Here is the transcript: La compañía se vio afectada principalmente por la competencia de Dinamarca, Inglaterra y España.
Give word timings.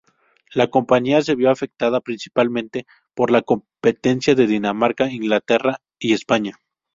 La 0.51 0.65
compañía 0.71 1.21
se 1.21 1.35
vio 1.35 1.51
afectada 1.51 2.01
principalmente 2.01 2.87
por 3.13 3.29
la 3.29 3.43
competencia 3.43 4.33
de 4.33 4.47
Dinamarca, 4.47 5.11
Inglaterra 5.11 5.79
y 5.99 6.13
España. 6.13 6.55